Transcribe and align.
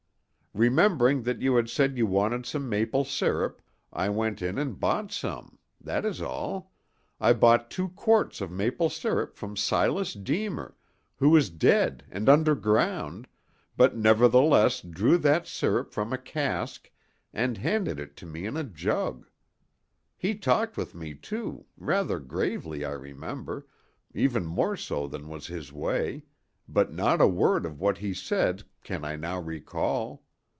Remembering 0.53 1.23
that 1.23 1.41
you 1.41 1.55
had 1.55 1.69
said 1.69 1.97
you 1.97 2.05
wanted 2.05 2.45
some 2.45 2.67
maple 2.67 3.05
sirup, 3.05 3.61
I 3.93 4.09
went 4.09 4.41
in 4.41 4.57
and 4.57 4.77
bought 4.77 5.09
some—that 5.09 6.03
is 6.03 6.21
all—I 6.21 7.31
bought 7.31 7.71
two 7.71 7.87
quarts 7.87 8.41
of 8.41 8.51
maple 8.51 8.89
sirup 8.89 9.37
from 9.37 9.55
Silas 9.55 10.13
Deemer, 10.13 10.75
who 11.15 11.33
is 11.37 11.49
dead 11.49 12.03
and 12.11 12.27
underground, 12.27 13.29
but 13.77 13.95
nevertheless 13.95 14.81
drew 14.81 15.17
that 15.19 15.47
sirup 15.47 15.93
from 15.93 16.11
a 16.11 16.17
cask 16.17 16.91
and 17.33 17.57
handed 17.57 17.97
it 17.97 18.17
to 18.17 18.25
me 18.25 18.45
in 18.45 18.57
a 18.57 18.65
jug. 18.65 19.29
He 20.17 20.35
talked 20.35 20.75
with 20.75 20.93
me, 20.93 21.13
too, 21.13 21.65
rather 21.77 22.19
gravely, 22.19 22.83
I 22.83 22.91
remember, 22.91 23.67
even 24.13 24.45
more 24.45 24.75
so 24.75 25.07
than 25.07 25.29
was 25.29 25.47
his 25.47 25.71
way, 25.71 26.23
but 26.67 26.91
not 26.91 27.21
a 27.21 27.25
word 27.27 27.65
of 27.65 27.79
what 27.79 27.99
he 27.99 28.13
said 28.13 28.63
can 28.83 29.05
I 29.05 29.15
now 29.15 29.39
recall. 29.39 30.23